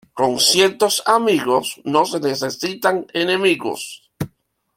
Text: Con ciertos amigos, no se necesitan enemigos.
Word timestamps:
Con 0.15 0.39
ciertos 0.39 1.03
amigos, 1.05 1.79
no 1.83 2.05
se 2.05 2.19
necesitan 2.19 3.05
enemigos. 3.13 4.09